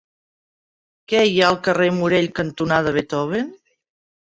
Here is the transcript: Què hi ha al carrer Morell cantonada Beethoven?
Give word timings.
Què 1.13 1.21
hi 1.29 1.37
ha 1.43 1.51
al 1.55 1.59
carrer 1.69 1.93
Morell 2.01 2.29
cantonada 2.43 2.99
Beethoven? 3.01 3.59